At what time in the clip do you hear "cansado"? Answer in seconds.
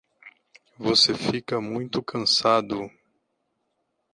2.01-2.89